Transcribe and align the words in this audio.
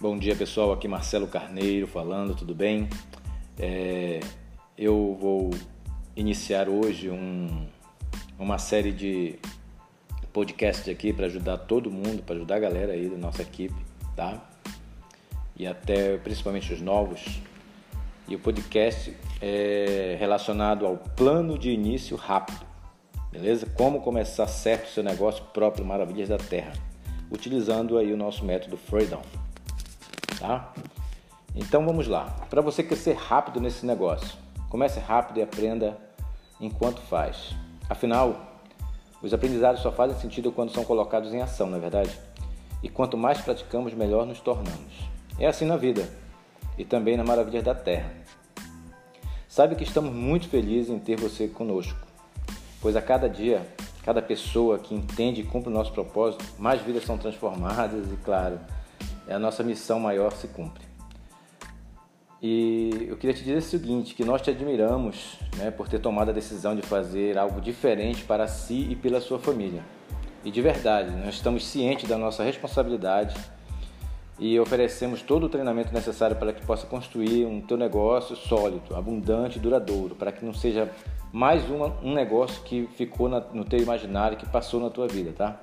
Bom 0.00 0.16
dia 0.16 0.36
pessoal, 0.36 0.70
aqui 0.70 0.86
Marcelo 0.86 1.26
Carneiro 1.26 1.88
falando, 1.88 2.32
tudo 2.32 2.54
bem? 2.54 2.88
É, 3.58 4.20
eu 4.76 5.18
vou 5.20 5.50
iniciar 6.14 6.68
hoje 6.68 7.10
um, 7.10 7.66
uma 8.38 8.58
série 8.58 8.92
de 8.92 9.40
podcasts 10.32 10.88
aqui 10.88 11.12
para 11.12 11.26
ajudar 11.26 11.58
todo 11.58 11.90
mundo, 11.90 12.22
para 12.22 12.36
ajudar 12.36 12.54
a 12.54 12.58
galera 12.60 12.92
aí 12.92 13.08
da 13.08 13.16
nossa 13.16 13.42
equipe, 13.42 13.74
tá? 14.14 14.40
E 15.56 15.66
até 15.66 16.16
principalmente 16.18 16.72
os 16.72 16.80
novos. 16.80 17.40
E 18.28 18.36
o 18.36 18.38
podcast 18.38 19.12
é 19.42 20.16
relacionado 20.16 20.86
ao 20.86 20.96
plano 20.96 21.58
de 21.58 21.70
início 21.70 22.16
rápido, 22.16 22.64
beleza? 23.32 23.66
Como 23.74 24.00
começar 24.00 24.46
certo 24.46 24.86
o 24.86 24.90
seu 24.90 25.02
negócio 25.02 25.42
próprio 25.46 25.84
Maravilhas 25.84 26.28
da 26.28 26.38
Terra, 26.38 26.72
utilizando 27.32 27.98
aí 27.98 28.12
o 28.12 28.16
nosso 28.16 28.44
método 28.44 28.76
Freedom 28.76 29.22
tá? 30.38 30.72
Então 31.54 31.84
vamos 31.84 32.06
lá. 32.06 32.24
Para 32.48 32.60
você 32.60 32.82
crescer 32.82 33.14
rápido 33.14 33.60
nesse 33.60 33.84
negócio, 33.84 34.36
comece 34.68 35.00
rápido 35.00 35.38
e 35.38 35.42
aprenda 35.42 35.98
enquanto 36.60 37.00
faz. 37.00 37.54
Afinal, 37.88 38.62
os 39.22 39.34
aprendizados 39.34 39.82
só 39.82 39.90
fazem 39.90 40.18
sentido 40.18 40.52
quando 40.52 40.72
são 40.72 40.84
colocados 40.84 41.32
em 41.32 41.42
ação, 41.42 41.68
não 41.68 41.78
é 41.78 41.80
verdade? 41.80 42.16
E 42.82 42.88
quanto 42.88 43.16
mais 43.16 43.40
praticamos, 43.40 43.92
melhor 43.92 44.24
nos 44.24 44.40
tornamos. 44.40 45.08
É 45.38 45.46
assim 45.46 45.64
na 45.64 45.76
vida 45.76 46.08
e 46.76 46.84
também 46.84 47.16
na 47.16 47.24
maravilha 47.24 47.62
da 47.62 47.74
terra. 47.74 48.12
Sabe 49.48 49.74
que 49.74 49.82
estamos 49.82 50.12
muito 50.12 50.48
felizes 50.48 50.90
em 50.90 50.98
ter 50.98 51.18
você 51.18 51.48
conosco, 51.48 51.98
pois 52.80 52.94
a 52.94 53.02
cada 53.02 53.28
dia, 53.28 53.66
cada 54.04 54.22
pessoa 54.22 54.78
que 54.78 54.94
entende 54.94 55.40
e 55.40 55.44
cumpre 55.44 55.70
o 55.70 55.74
nosso 55.74 55.92
propósito, 55.92 56.44
mais 56.56 56.80
vidas 56.82 57.04
são 57.04 57.18
transformadas 57.18 58.12
e, 58.12 58.16
claro, 58.18 58.60
a 59.32 59.38
nossa 59.38 59.62
missão 59.62 59.98
maior 60.00 60.32
se 60.32 60.48
cumpre. 60.48 60.88
E 62.40 63.06
eu 63.08 63.16
queria 63.16 63.34
te 63.34 63.42
dizer 63.42 63.56
o 63.56 63.62
seguinte, 63.62 64.14
que 64.14 64.24
nós 64.24 64.40
te 64.40 64.50
admiramos 64.50 65.38
né, 65.56 65.72
por 65.72 65.88
ter 65.88 65.98
tomado 65.98 66.30
a 66.30 66.32
decisão 66.32 66.76
de 66.76 66.82
fazer 66.82 67.36
algo 67.36 67.60
diferente 67.60 68.22
para 68.24 68.46
si 68.46 68.86
e 68.90 68.94
pela 68.94 69.20
sua 69.20 69.40
família. 69.40 69.82
E 70.44 70.50
de 70.50 70.62
verdade, 70.62 71.10
nós 71.10 71.34
estamos 71.34 71.66
cientes 71.66 72.08
da 72.08 72.16
nossa 72.16 72.44
responsabilidade 72.44 73.36
e 74.38 74.58
oferecemos 74.60 75.20
todo 75.20 75.46
o 75.46 75.48
treinamento 75.48 75.92
necessário 75.92 76.36
para 76.36 76.52
que 76.52 76.64
possa 76.64 76.86
construir 76.86 77.44
um 77.44 77.60
teu 77.60 77.76
negócio 77.76 78.36
sólido, 78.36 78.94
abundante 78.94 79.58
e 79.58 79.60
duradouro, 79.60 80.14
para 80.14 80.30
que 80.30 80.44
não 80.44 80.54
seja 80.54 80.88
mais 81.32 81.68
um, 81.68 81.82
um 82.02 82.14
negócio 82.14 82.62
que 82.62 82.88
ficou 82.94 83.28
na, 83.28 83.40
no 83.40 83.64
teu 83.64 83.80
imaginário, 83.80 84.38
que 84.38 84.48
passou 84.48 84.80
na 84.80 84.90
tua 84.90 85.08
vida, 85.08 85.32
tá? 85.36 85.60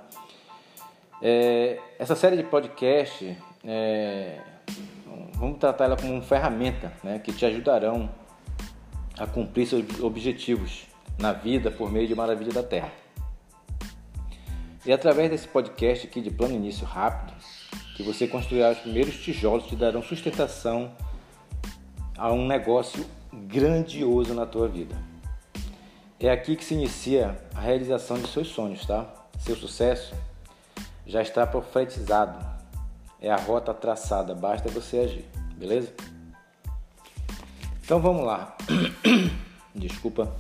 É, 1.21 1.79
essa 1.97 2.15
série 2.15 2.35
de 2.35 2.43
podcast 2.43 3.37
é, 3.65 4.39
vamos 5.33 5.57
tratar 5.59 5.85
ela 5.85 5.97
como 5.97 6.13
uma 6.13 6.21
ferramenta 6.21 6.93
né, 7.03 7.19
que 7.19 7.33
te 7.33 7.45
ajudarão 7.45 8.09
a 9.17 9.25
cumprir 9.25 9.65
seus 9.65 9.99
objetivos 10.01 10.85
na 11.17 11.31
vida 11.31 11.71
por 11.71 11.91
meio 11.91 12.07
de 12.07 12.13
Maravilha 12.15 12.51
da 12.51 12.63
Terra. 12.63 12.91
E 14.85 14.91
através 14.91 15.31
desse 15.31 15.47
podcast 15.47 16.05
aqui 16.05 16.21
de 16.21 16.29
plano 16.29 16.53
início 16.53 16.85
rápido, 16.85 17.33
que 17.95 18.03
você 18.03 18.27
construirá 18.27 18.71
os 18.71 18.79
primeiros 18.79 19.15
tijolos 19.15 19.65
que 19.65 19.75
darão 19.75 20.03
sustentação 20.03 20.91
a 22.17 22.31
um 22.31 22.45
negócio 22.45 23.05
grandioso 23.33 24.33
na 24.33 24.45
tua 24.45 24.67
vida. 24.67 24.95
É 26.19 26.29
aqui 26.29 26.55
que 26.55 26.63
se 26.63 26.73
inicia 26.73 27.37
a 27.53 27.61
realização 27.61 28.17
de 28.19 28.27
seus 28.27 28.49
sonhos, 28.49 28.85
tá? 28.85 29.05
Seu 29.39 29.55
sucesso 29.55 30.13
já 31.05 31.21
está 31.21 31.47
profetizado 31.47 32.54
é 33.21 33.31
a 33.31 33.37
rota 33.37 33.73
traçada, 33.73 34.35
basta 34.35 34.69
você 34.69 34.99
agir, 34.99 35.25
beleza? 35.55 35.93
Então 37.83 37.99
vamos 37.99 38.25
lá. 38.25 38.57
Desculpa. 39.75 40.35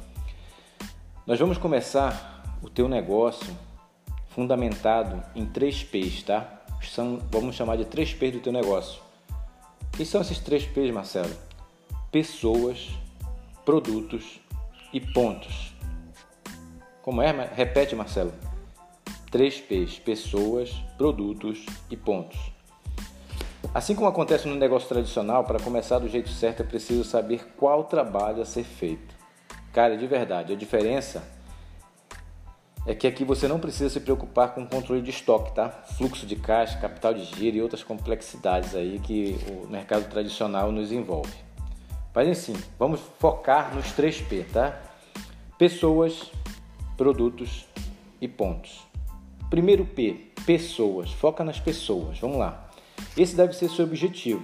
Nós 1.27 1.39
vamos 1.39 1.57
começar 1.57 2.43
o 2.61 2.69
teu 2.69 2.87
negócio 2.87 3.55
fundamentado 4.29 5.23
em 5.35 5.45
três 5.45 5.83
P's, 5.83 6.23
tá? 6.23 6.63
São, 6.83 7.19
vamos 7.31 7.55
chamar 7.55 7.77
de 7.77 7.85
três 7.85 8.13
P's 8.13 8.33
do 8.33 8.39
teu 8.39 8.51
negócio. 8.51 9.01
Quem 9.91 10.05
são 10.05 10.21
esses 10.21 10.39
três 10.39 10.65
P's, 10.65 10.91
Marcelo? 10.91 11.33
Pessoas, 12.11 12.89
produtos 13.63 14.39
e 14.91 14.99
pontos. 14.99 15.73
Como 17.01 17.21
é? 17.21 17.31
Repete, 17.53 17.95
Marcelo. 17.95 18.33
Três 19.29 19.59
P's: 19.59 19.99
pessoas, 19.99 20.71
produtos 20.97 21.65
e 21.89 21.95
pontos. 21.95 22.54
Assim 23.75 23.93
como 23.93 24.07
acontece 24.07 24.47
no 24.47 24.55
negócio 24.55 24.87
tradicional, 24.87 25.43
para 25.43 25.59
começar 25.59 25.99
do 25.99 26.07
jeito 26.07 26.29
certo 26.29 26.61
é 26.61 26.65
preciso 26.65 27.03
saber 27.03 27.45
qual 27.57 27.83
trabalho 27.83 28.41
a 28.41 28.45
ser 28.45 28.63
feito. 28.63 29.13
Cara, 29.73 29.97
de 29.97 30.07
verdade, 30.07 30.53
a 30.53 30.55
diferença 30.55 31.21
é 32.87 32.95
que 32.95 33.05
aqui 33.05 33.25
você 33.25 33.49
não 33.49 33.59
precisa 33.59 33.89
se 33.89 33.99
preocupar 33.99 34.55
com 34.55 34.65
controle 34.65 35.01
de 35.01 35.09
estoque, 35.09 35.53
tá? 35.53 35.67
Fluxo 35.97 36.25
de 36.25 36.37
caixa, 36.37 36.77
capital 36.77 37.13
de 37.13 37.25
giro 37.25 37.57
e 37.57 37.61
outras 37.61 37.83
complexidades 37.83 38.73
aí 38.75 38.97
que 38.97 39.37
o 39.49 39.67
mercado 39.67 40.09
tradicional 40.09 40.71
nos 40.71 40.93
envolve. 40.93 41.35
Mas 42.13 42.29
assim, 42.29 42.55
vamos 42.79 43.01
focar 43.19 43.75
nos 43.75 43.87
3P, 43.87 44.45
tá? 44.53 44.81
Pessoas, 45.57 46.31
produtos 46.95 47.67
e 48.21 48.27
pontos. 48.29 48.87
Primeiro 49.49 49.83
P, 49.83 50.31
pessoas. 50.45 51.11
Foca 51.11 51.43
nas 51.43 51.59
pessoas. 51.59 52.17
Vamos 52.19 52.37
lá. 52.37 52.64
Esse 53.17 53.35
deve 53.35 53.53
ser 53.53 53.69
seu 53.69 53.85
objetivo 53.85 54.43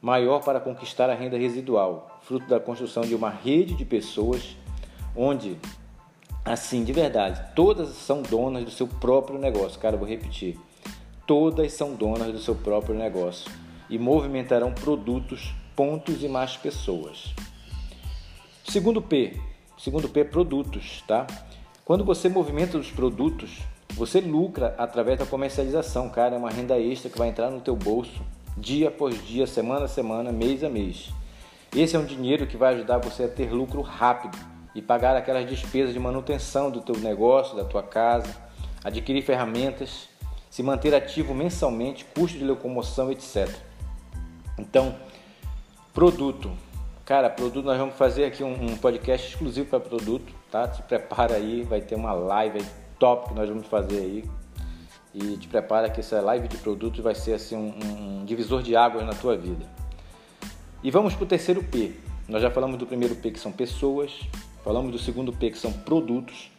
maior 0.00 0.44
para 0.44 0.60
conquistar 0.60 1.10
a 1.10 1.14
renda 1.14 1.36
residual, 1.36 2.20
fruto 2.22 2.46
da 2.46 2.60
construção 2.60 3.02
de 3.02 3.14
uma 3.14 3.30
rede 3.30 3.74
de 3.74 3.84
pessoas 3.84 4.56
onde, 5.16 5.58
assim, 6.44 6.84
de 6.84 6.92
verdade, 6.92 7.42
todas 7.56 7.88
são 7.88 8.22
donas 8.22 8.64
do 8.64 8.70
seu 8.70 8.86
próprio 8.86 9.38
negócio. 9.38 9.80
Cara, 9.80 9.96
vou 9.96 10.06
repetir. 10.06 10.56
Todas 11.26 11.72
são 11.72 11.94
donas 11.94 12.32
do 12.32 12.38
seu 12.38 12.54
próprio 12.54 12.94
negócio 12.94 13.50
e 13.90 13.98
movimentarão 13.98 14.72
produtos, 14.72 15.52
pontos 15.74 16.22
e 16.22 16.28
mais 16.28 16.56
pessoas. 16.56 17.34
Segundo 18.64 19.02
P, 19.02 19.38
segundo 19.76 20.08
P, 20.08 20.24
produtos, 20.24 21.02
tá? 21.06 21.26
Quando 21.84 22.04
você 22.04 22.28
movimenta 22.28 22.78
os 22.78 22.90
produtos, 22.90 23.58
você 23.98 24.20
lucra 24.20 24.76
através 24.78 25.18
da 25.18 25.26
comercialização, 25.26 26.08
cara, 26.08 26.36
é 26.36 26.38
uma 26.38 26.50
renda 26.50 26.78
extra 26.78 27.10
que 27.10 27.18
vai 27.18 27.28
entrar 27.28 27.50
no 27.50 27.60
teu 27.60 27.74
bolso 27.74 28.22
dia 28.56 28.88
após 28.88 29.20
dia, 29.26 29.44
semana 29.44 29.86
a 29.86 29.88
semana, 29.88 30.30
mês 30.30 30.62
a 30.62 30.68
mês. 30.68 31.10
Esse 31.74 31.96
é 31.96 31.98
um 31.98 32.04
dinheiro 32.04 32.46
que 32.46 32.56
vai 32.56 32.74
ajudar 32.74 32.98
você 32.98 33.24
a 33.24 33.28
ter 33.28 33.52
lucro 33.52 33.80
rápido 33.82 34.38
e 34.72 34.80
pagar 34.80 35.16
aquelas 35.16 35.50
despesas 35.50 35.92
de 35.92 35.98
manutenção 35.98 36.70
do 36.70 36.80
teu 36.80 36.96
negócio, 36.96 37.56
da 37.56 37.64
tua 37.64 37.82
casa, 37.82 38.28
adquirir 38.84 39.22
ferramentas, 39.22 40.08
se 40.48 40.62
manter 40.62 40.94
ativo 40.94 41.34
mensalmente, 41.34 42.04
custo 42.14 42.38
de 42.38 42.44
locomoção, 42.44 43.10
etc. 43.10 43.48
Então, 44.56 44.94
produto. 45.92 46.52
Cara, 47.04 47.28
produto, 47.28 47.64
nós 47.64 47.78
vamos 47.78 47.96
fazer 47.96 48.26
aqui 48.26 48.44
um, 48.44 48.52
um 48.52 48.76
podcast 48.76 49.28
exclusivo 49.28 49.68
para 49.68 49.80
produto, 49.80 50.32
tá? 50.52 50.72
Se 50.72 50.82
prepara 50.82 51.34
aí, 51.34 51.64
vai 51.64 51.80
ter 51.80 51.96
uma 51.96 52.12
live 52.12 52.58
aí 52.58 52.87
top 52.98 53.28
que 53.28 53.34
nós 53.34 53.48
vamos 53.48 53.66
fazer 53.66 53.98
aí. 53.98 54.24
E 55.14 55.36
te 55.36 55.48
prepara 55.48 55.88
que 55.88 56.00
essa 56.00 56.20
live 56.20 56.48
de 56.48 56.58
produtos 56.58 57.00
vai 57.00 57.14
ser 57.14 57.32
assim 57.32 57.56
um, 57.56 58.20
um 58.20 58.24
divisor 58.24 58.62
de 58.62 58.76
águas 58.76 59.04
na 59.04 59.12
tua 59.12 59.36
vida. 59.36 59.64
E 60.82 60.90
vamos 60.90 61.14
para 61.14 61.24
o 61.24 61.26
terceiro 61.26 61.62
P. 61.64 61.94
Nós 62.28 62.42
já 62.42 62.50
falamos 62.50 62.78
do 62.78 62.86
primeiro 62.86 63.16
P 63.16 63.30
que 63.30 63.40
são 63.40 63.50
pessoas, 63.50 64.12
falamos 64.62 64.92
do 64.92 64.98
segundo 64.98 65.32
P 65.32 65.50
que 65.50 65.58
são 65.58 65.72
produtos 65.72 66.50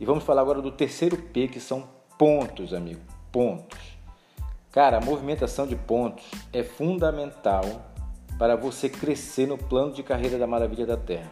e 0.00 0.04
vamos 0.04 0.24
falar 0.24 0.42
agora 0.42 0.60
do 0.60 0.72
terceiro 0.72 1.16
P 1.16 1.48
que 1.48 1.60
são 1.60 1.88
pontos, 2.18 2.74
amigo. 2.74 3.00
Pontos. 3.30 3.78
Cara, 4.72 4.98
a 4.98 5.00
movimentação 5.00 5.66
de 5.66 5.76
pontos 5.76 6.24
é 6.52 6.64
fundamental 6.64 7.62
para 8.38 8.56
você 8.56 8.88
crescer 8.88 9.46
no 9.46 9.56
plano 9.56 9.92
de 9.92 10.02
carreira 10.02 10.36
da 10.36 10.46
Maravilha 10.46 10.84
da 10.84 10.96
Terra, 10.96 11.30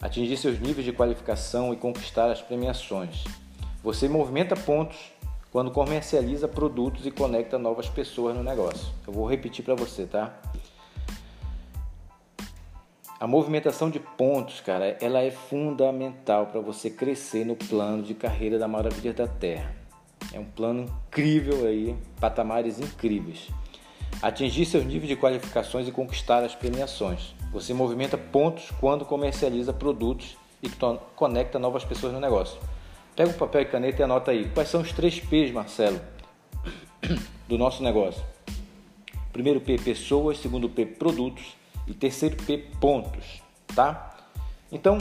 atingir 0.00 0.36
seus 0.36 0.60
níveis 0.60 0.84
de 0.84 0.92
qualificação 0.92 1.72
e 1.74 1.76
conquistar 1.76 2.30
as 2.30 2.40
premiações. 2.40 3.24
Você 3.84 4.08
movimenta 4.08 4.56
pontos 4.56 4.96
quando 5.52 5.70
comercializa 5.70 6.48
produtos 6.48 7.04
e 7.04 7.10
conecta 7.10 7.58
novas 7.58 7.86
pessoas 7.86 8.34
no 8.34 8.42
negócio. 8.42 8.88
Eu 9.06 9.12
vou 9.12 9.28
repetir 9.28 9.62
para 9.62 9.74
você, 9.74 10.06
tá? 10.06 10.40
A 13.20 13.26
movimentação 13.26 13.90
de 13.90 14.00
pontos, 14.00 14.62
cara, 14.62 14.96
ela 15.02 15.20
é 15.20 15.30
fundamental 15.30 16.46
para 16.46 16.62
você 16.62 16.88
crescer 16.88 17.44
no 17.44 17.56
plano 17.56 18.02
de 18.02 18.14
carreira 18.14 18.58
da 18.58 18.66
Maravilha 18.66 19.12
da 19.12 19.26
Terra. 19.26 19.76
É 20.32 20.40
um 20.40 20.46
plano 20.46 20.90
incrível 21.08 21.66
aí, 21.66 21.94
patamares 22.18 22.80
incríveis. 22.80 23.50
Atingir 24.22 24.64
seus 24.64 24.86
níveis 24.86 25.08
de 25.08 25.16
qualificações 25.16 25.86
e 25.86 25.92
conquistar 25.92 26.42
as 26.42 26.54
premiações. 26.54 27.34
Você 27.52 27.74
movimenta 27.74 28.16
pontos 28.16 28.70
quando 28.80 29.04
comercializa 29.04 29.74
produtos 29.74 30.38
e 30.62 30.70
conecta 31.14 31.58
novas 31.58 31.84
pessoas 31.84 32.14
no 32.14 32.18
negócio. 32.18 32.58
Pega 33.16 33.30
um 33.30 33.34
papel 33.34 33.62
e 33.62 33.64
caneta 33.66 34.02
e 34.02 34.04
anota 34.04 34.30
aí. 34.30 34.48
Quais 34.50 34.68
são 34.68 34.80
os 34.80 34.92
três 34.92 35.20
P's, 35.20 35.52
Marcelo, 35.52 36.00
do 37.48 37.56
nosso 37.56 37.82
negócio? 37.82 38.22
Primeiro 39.32 39.60
P, 39.60 39.76
pessoas. 39.78 40.38
Segundo 40.38 40.68
P, 40.68 40.84
produtos. 40.84 41.56
E 41.86 41.92
terceiro 41.92 42.36
P, 42.36 42.58
pontos, 42.80 43.42
tá? 43.74 44.16
Então, 44.72 44.98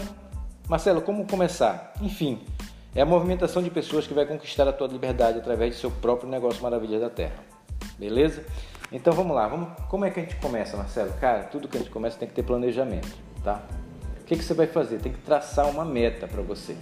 Marcelo, 0.68 1.02
como 1.02 1.26
começar? 1.26 1.94
Enfim, 2.02 2.42
é 2.94 3.02
a 3.02 3.06
movimentação 3.06 3.64
de 3.64 3.70
pessoas 3.70 4.06
que 4.06 4.14
vai 4.14 4.26
conquistar 4.26 4.68
a 4.68 4.74
tua 4.74 4.88
liberdade 4.88 5.40
através 5.40 5.76
de 5.76 5.80
seu 5.80 5.90
próprio 5.90 6.30
negócio 6.30 6.62
Maravilha 6.62 7.00
da 7.00 7.10
Terra. 7.10 7.38
Beleza? 7.98 8.46
Então 8.92 9.14
vamos 9.14 9.36
lá, 9.36 9.48
vamos, 9.48 9.70
como 9.90 10.04
é 10.04 10.12
que 10.12 10.20
a 10.20 10.24
gente 10.24 10.36
começa, 10.36 10.76
Marcelo? 10.76 11.14
Cara, 11.14 11.44
tudo 11.46 11.68
que 11.68 11.78
a 11.78 11.80
gente 11.80 11.90
começa 11.90 12.18
tem 12.18 12.28
que 12.28 12.34
ter 12.34 12.44
planejamento, 12.44 13.18
tá? 13.44 13.64
O 14.20 14.26
que, 14.26 14.36
que 14.36 14.44
você 14.44 14.54
vai 14.54 14.68
fazer? 14.68 15.00
Tem 15.00 15.12
que 15.12 15.20
traçar 15.20 15.68
uma 15.70 15.86
meta 15.86 16.28
para 16.28 16.42
você. 16.42 16.76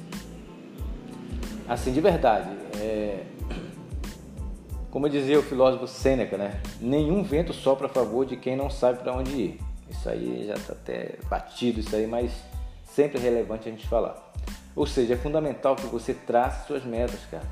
Assim, 1.72 1.94
de 1.94 2.02
verdade, 2.02 2.50
é... 2.82 3.24
como 4.90 5.08
dizia 5.08 5.40
o 5.40 5.42
filósofo 5.42 5.88
Sêneca, 5.88 6.38
né? 6.38 6.60
Nenhum 6.82 7.24
vento 7.24 7.54
sopra 7.54 7.88
a 7.88 7.90
favor 7.90 8.26
de 8.26 8.36
quem 8.36 8.58
não 8.58 8.70
sabe 8.70 9.00
para 9.00 9.14
onde 9.14 9.32
ir. 9.32 9.60
Isso 9.90 10.10
aí 10.10 10.44
já 10.46 10.56
está 10.56 10.74
até 10.74 11.16
batido, 11.30 11.80
isso 11.80 11.96
aí, 11.96 12.06
mas 12.06 12.34
sempre 12.84 13.20
é 13.20 13.22
relevante 13.22 13.70
a 13.70 13.72
gente 13.72 13.88
falar. 13.88 14.34
Ou 14.76 14.86
seja, 14.86 15.14
é 15.14 15.16
fundamental 15.16 15.78
que 15.78 15.86
você 15.86 16.14
trace 16.14 16.68
suas 16.68 16.84
metas, 16.84 17.22
cara. 17.32 17.46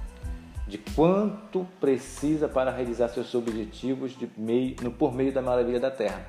De 0.67 0.77
quanto 0.77 1.65
precisa 1.79 2.49
para 2.49 2.71
realizar 2.71 3.07
seus 3.07 3.33
objetivos 3.33 4.19
de 4.19 4.29
meio, 4.35 4.75
no, 4.81 4.91
por 4.91 5.13
meio 5.13 5.31
da 5.31 5.41
maravilha 5.41 5.79
da 5.79 5.91
Terra. 5.91 6.27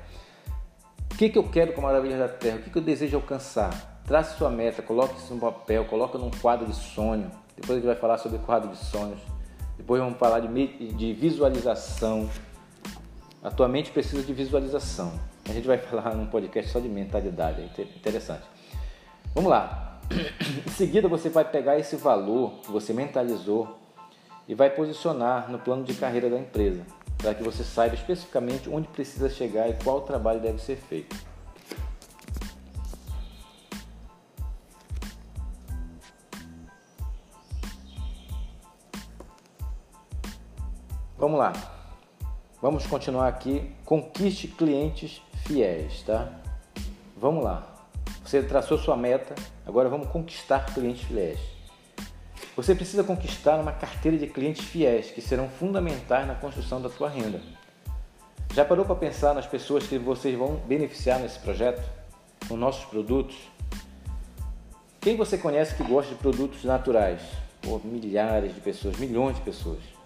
O 1.11 1.17
que, 1.17 1.27
que 1.27 1.37
eu 1.37 1.43
quero 1.43 1.73
com 1.73 1.81
a 1.81 1.87
maravilha 1.87 2.17
da 2.17 2.29
Terra? 2.29 2.55
O 2.55 2.61
que, 2.61 2.69
que 2.69 2.77
eu 2.77 2.81
desejo 2.81 3.17
alcançar? 3.17 3.90
Trace 4.11 4.37
sua 4.37 4.49
meta, 4.49 4.81
coloque 4.81 5.17
isso 5.17 5.33
no 5.33 5.39
papel, 5.39 5.85
coloque 5.85 6.17
num 6.17 6.29
quadro 6.29 6.67
de 6.67 6.75
sonho. 6.75 7.31
Depois 7.55 7.71
a 7.71 7.75
gente 7.75 7.85
vai 7.85 7.95
falar 7.95 8.17
sobre 8.17 8.39
quadro 8.39 8.69
de 8.69 8.75
sonhos. 8.75 9.21
Depois 9.77 10.01
vamos 10.01 10.19
falar 10.19 10.41
de, 10.41 10.91
de 10.91 11.13
visualização. 11.13 12.29
A 13.41 13.49
tua 13.49 13.69
mente 13.69 13.89
precisa 13.89 14.21
de 14.21 14.33
visualização. 14.33 15.13
A 15.47 15.53
gente 15.53 15.65
vai 15.65 15.77
falar 15.87 16.13
num 16.13 16.25
podcast 16.25 16.73
só 16.73 16.81
de 16.81 16.89
mentalidade, 16.89 17.61
é 17.61 17.81
interessante. 17.83 18.43
Vamos 19.33 19.49
lá. 19.49 20.01
Em 20.67 20.71
seguida, 20.71 21.07
você 21.07 21.29
vai 21.29 21.45
pegar 21.45 21.79
esse 21.79 21.95
valor 21.95 22.55
que 22.63 22.69
você 22.69 22.91
mentalizou 22.91 23.79
e 24.45 24.53
vai 24.53 24.69
posicionar 24.69 25.49
no 25.49 25.57
plano 25.57 25.85
de 25.85 25.93
carreira 25.93 26.29
da 26.29 26.37
empresa, 26.37 26.85
para 27.17 27.33
que 27.33 27.41
você 27.41 27.63
saiba 27.63 27.95
especificamente 27.95 28.69
onde 28.69 28.89
precisa 28.89 29.29
chegar 29.29 29.69
e 29.69 29.73
qual 29.81 30.01
trabalho 30.01 30.41
deve 30.41 30.61
ser 30.61 30.75
feito. 30.75 31.30
Vamos 41.21 41.37
lá. 41.37 41.53
Vamos 42.59 42.87
continuar 42.87 43.27
aqui. 43.27 43.71
Conquiste 43.85 44.47
clientes 44.47 45.21
fiéis, 45.45 46.01
tá? 46.01 46.27
Vamos 47.15 47.43
lá. 47.43 47.75
Você 48.25 48.41
traçou 48.41 48.75
sua 48.75 48.97
meta, 48.97 49.35
agora 49.63 49.87
vamos 49.87 50.07
conquistar 50.07 50.73
clientes 50.73 51.03
fiéis. 51.03 51.39
Você 52.55 52.73
precisa 52.73 53.03
conquistar 53.03 53.59
uma 53.59 53.71
carteira 53.71 54.17
de 54.17 54.25
clientes 54.25 54.65
fiéis 54.65 55.11
que 55.11 55.21
serão 55.21 55.47
fundamentais 55.47 56.25
na 56.25 56.33
construção 56.33 56.81
da 56.81 56.89
tua 56.89 57.07
renda. 57.07 57.39
Já 58.55 58.65
parou 58.65 58.83
para 58.83 58.95
pensar 58.95 59.35
nas 59.35 59.45
pessoas 59.45 59.85
que 59.85 59.99
vocês 59.99 60.35
vão 60.35 60.55
beneficiar 60.65 61.19
nesse 61.19 61.37
projeto, 61.37 61.87
com 62.47 62.57
nossos 62.57 62.85
produtos? 62.85 63.35
Quem 64.99 65.15
você 65.15 65.37
conhece 65.37 65.75
que 65.75 65.83
gosta 65.83 66.15
de 66.15 66.19
produtos 66.19 66.63
naturais? 66.63 67.21
Pô, 67.61 67.79
milhares 67.83 68.55
de 68.55 68.59
pessoas, 68.59 68.97
milhões 68.97 69.35
de 69.35 69.43
pessoas. 69.43 70.00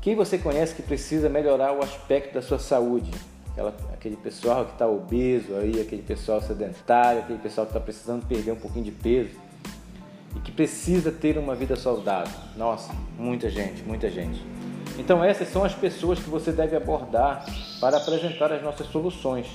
Quem 0.00 0.14
você 0.14 0.38
conhece 0.38 0.74
que 0.74 0.82
precisa 0.82 1.28
melhorar 1.28 1.72
o 1.72 1.82
aspecto 1.82 2.34
da 2.34 2.42
sua 2.42 2.58
saúde? 2.58 3.10
aquela, 3.58 3.74
aquele 3.92 4.16
pessoal 4.16 4.64
que 4.64 4.72
está 4.72 4.86
obeso 4.86 5.56
aí, 5.56 5.80
aquele 5.80 6.02
pessoal 6.02 6.40
sedentário, 6.40 7.20
aquele 7.20 7.38
pessoal 7.38 7.66
que 7.66 7.72
está 7.72 7.80
precisando 7.80 8.24
perder 8.26 8.52
um 8.52 8.56
pouquinho 8.56 8.84
de 8.84 8.92
peso 8.92 9.36
e 10.36 10.40
que 10.40 10.52
precisa 10.52 11.10
ter 11.10 11.36
uma 11.36 11.54
vida 11.54 11.74
saudável. 11.74 12.38
Nossa, 12.56 12.92
muita 13.18 13.50
gente, 13.50 13.82
muita 13.82 14.08
gente. 14.08 14.40
Então 14.96 15.22
essas 15.22 15.48
são 15.48 15.64
as 15.64 15.74
pessoas 15.74 16.18
que 16.18 16.30
você 16.30 16.52
deve 16.52 16.76
abordar 16.76 17.44
para 17.80 17.96
apresentar 17.96 18.52
as 18.52 18.62
nossas 18.62 18.86
soluções 18.86 19.46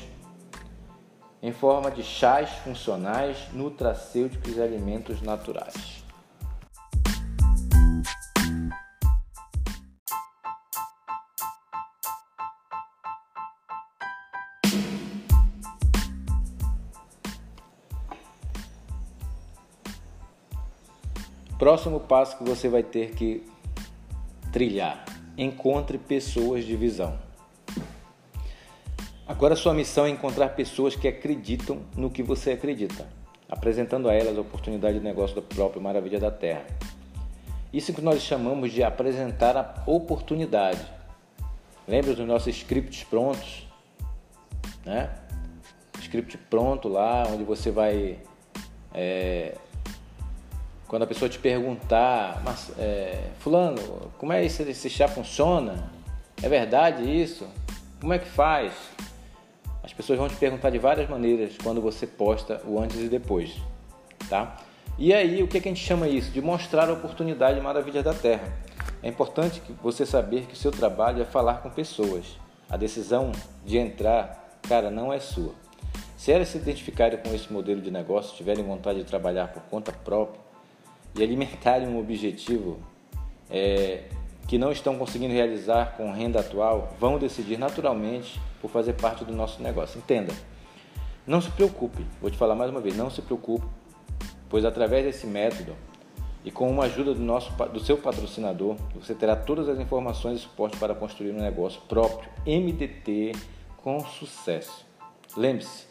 em 1.41 1.51
forma 1.51 1.91
de 1.91 2.03
chás 2.03 2.49
funcionais, 2.63 3.37
nutracêuticos 3.51 4.55
e 4.55 4.61
alimentos 4.61 5.21
naturais. 5.21 6.02
Próximo 21.63 21.97
passo 21.97 22.37
que 22.37 22.43
você 22.43 22.67
vai 22.67 22.83
ter 22.83 23.11
que 23.11 23.41
trilhar: 24.51 25.05
encontre 25.37 25.97
pessoas 25.97 26.65
de 26.65 26.75
visão. 26.75 27.17
Agora 29.25 29.55
sua 29.55 29.73
missão 29.73 30.05
é 30.05 30.09
encontrar 30.09 30.49
pessoas 30.49 30.93
que 30.93 31.07
acreditam 31.07 31.83
no 31.95 32.09
que 32.09 32.21
você 32.21 32.51
acredita, 32.51 33.07
apresentando 33.47 34.09
a 34.09 34.13
elas 34.13 34.37
a 34.37 34.41
oportunidade 34.41 34.97
de 34.97 35.05
negócio 35.05 35.37
da 35.37 35.41
própria 35.41 35.81
maravilha 35.81 36.19
da 36.19 36.29
Terra. 36.29 36.65
Isso 37.71 37.93
que 37.93 38.01
nós 38.01 38.21
chamamos 38.21 38.73
de 38.73 38.83
apresentar 38.83 39.55
a 39.55 39.83
oportunidade. 39.89 40.85
Lembra 41.87 42.13
dos 42.13 42.27
nossos 42.27 42.53
scripts 42.57 43.05
prontos? 43.05 43.65
Né? 44.85 45.09
Script 46.01 46.37
pronto 46.49 46.89
lá, 46.89 47.25
onde 47.31 47.45
você 47.45 47.71
vai 47.71 48.19
é, 48.93 49.55
quando 50.93 51.01
a 51.01 51.07
pessoa 51.07 51.27
te 51.27 51.39
perguntar, 51.39 52.39
mas, 52.45 52.71
é, 52.77 53.29
fulano, 53.39 54.11
como 54.19 54.31
é 54.31 54.45
isso, 54.45 54.61
esse 54.61 54.91
chá 54.91 55.07
funciona? 55.07 55.89
É 56.39 56.47
verdade 56.47 57.01
isso? 57.01 57.47
Como 57.99 58.13
é 58.13 58.19
que 58.19 58.27
faz? 58.27 58.71
As 59.81 59.91
pessoas 59.91 60.19
vão 60.19 60.29
te 60.29 60.35
perguntar 60.35 60.69
de 60.69 60.77
várias 60.77 61.09
maneiras 61.09 61.57
quando 61.63 61.81
você 61.81 62.05
posta 62.05 62.61
o 62.63 62.79
antes 62.79 62.99
e 62.99 63.09
depois, 63.09 63.55
tá? 64.29 64.55
E 64.95 65.11
aí, 65.11 65.41
o 65.41 65.47
que, 65.47 65.57
é 65.57 65.61
que 65.61 65.67
a 65.67 65.71
gente 65.71 65.83
chama 65.83 66.07
isso? 66.07 66.29
De 66.29 66.39
mostrar 66.39 66.87
a 66.87 66.93
oportunidade 66.93 67.59
maravilha 67.59 68.03
da 68.03 68.13
Terra. 68.13 68.53
É 69.01 69.09
importante 69.09 69.61
que 69.61 69.73
você 69.81 70.05
saber 70.05 70.45
que 70.45 70.53
o 70.53 70.57
seu 70.57 70.71
trabalho 70.71 71.23
é 71.23 71.25
falar 71.25 71.55
com 71.63 71.71
pessoas. 71.71 72.37
A 72.69 72.77
decisão 72.77 73.31
de 73.65 73.79
entrar, 73.79 74.59
cara, 74.69 74.91
não 74.91 75.11
é 75.11 75.19
sua. 75.19 75.55
Se 76.15 76.31
elas 76.31 76.49
se 76.49 76.59
identificarem 76.59 77.17
com 77.17 77.33
esse 77.33 77.51
modelo 77.51 77.81
de 77.81 77.89
negócio, 77.89 78.37
tiverem 78.37 78.63
vontade 78.63 78.99
de 78.99 79.05
trabalhar 79.05 79.47
por 79.47 79.63
conta 79.63 79.91
própria, 79.91 80.52
e 81.15 81.23
alimentarem 81.23 81.87
um 81.87 81.99
objetivo 81.99 82.79
é, 83.49 84.03
que 84.47 84.57
não 84.57 84.71
estão 84.71 84.97
conseguindo 84.97 85.33
realizar 85.33 85.95
com 85.95 86.11
renda 86.11 86.39
atual, 86.39 86.93
vão 86.99 87.17
decidir 87.17 87.57
naturalmente 87.57 88.39
por 88.61 88.69
fazer 88.69 88.93
parte 88.93 89.23
do 89.23 89.33
nosso 89.33 89.61
negócio. 89.61 89.97
Entenda, 89.97 90.33
não 91.25 91.41
se 91.41 91.49
preocupe, 91.51 92.05
vou 92.21 92.29
te 92.29 92.37
falar 92.37 92.55
mais 92.55 92.69
uma 92.69 92.81
vez, 92.81 92.95
não 92.97 93.09
se 93.09 93.21
preocupe, 93.21 93.65
pois 94.49 94.65
através 94.65 95.05
desse 95.05 95.25
método 95.25 95.75
e 96.43 96.51
com 96.51 96.69
uma 96.69 96.83
ajuda 96.83 97.13
do, 97.13 97.21
nosso, 97.21 97.51
do 97.67 97.79
seu 97.79 97.97
patrocinador, 97.97 98.75
você 98.95 99.13
terá 99.15 99.35
todas 99.35 99.69
as 99.69 99.79
informações 99.79 100.39
e 100.39 100.41
suporte 100.41 100.77
para 100.77 100.93
construir 100.93 101.31
um 101.31 101.39
negócio 101.39 101.81
próprio, 101.87 102.29
MDT, 102.45 103.31
com 103.77 104.01
sucesso. 104.01 104.85
Lembre-se, 105.37 105.87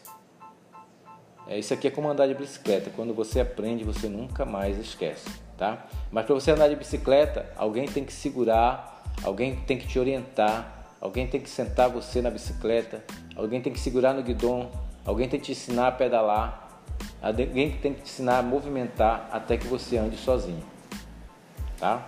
é, 1.47 1.59
isso 1.59 1.73
aqui 1.73 1.87
é 1.87 1.91
como 1.91 2.09
andar 2.09 2.27
de 2.27 2.33
bicicleta. 2.33 2.89
Quando 2.95 3.13
você 3.13 3.41
aprende, 3.41 3.83
você 3.83 4.07
nunca 4.07 4.45
mais 4.45 4.77
esquece, 4.77 5.29
tá? 5.57 5.85
Mas 6.11 6.25
para 6.25 6.35
você 6.35 6.51
andar 6.51 6.69
de 6.69 6.75
bicicleta, 6.75 7.45
alguém 7.55 7.85
tem 7.85 8.03
que 8.05 8.13
segurar, 8.13 9.03
alguém 9.23 9.55
tem 9.55 9.77
que 9.77 9.87
te 9.87 9.99
orientar, 9.99 10.87
alguém 11.01 11.27
tem 11.27 11.41
que 11.41 11.49
sentar 11.49 11.89
você 11.89 12.21
na 12.21 12.29
bicicleta, 12.29 13.03
alguém 13.35 13.61
tem 13.61 13.73
que 13.73 13.79
segurar 13.79 14.13
no 14.13 14.23
guidão, 14.23 14.71
alguém 15.05 15.27
tem 15.27 15.39
que 15.39 15.47
te 15.47 15.51
ensinar 15.51 15.87
a 15.87 15.91
pedalar, 15.91 16.81
alguém 17.21 17.71
tem 17.71 17.93
que 17.93 18.01
te 18.01 18.09
ensinar 18.09 18.39
a 18.39 18.43
movimentar 18.43 19.29
até 19.31 19.57
que 19.57 19.67
você 19.67 19.97
ande 19.97 20.15
sozinho, 20.15 20.63
tá? 21.77 22.07